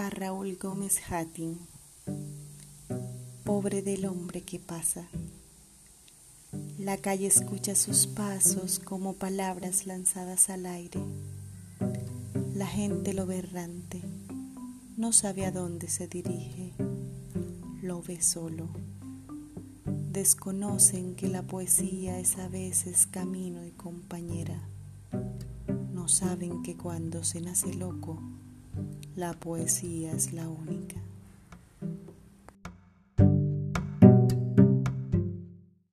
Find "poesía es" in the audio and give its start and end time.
21.42-22.38, 29.32-30.32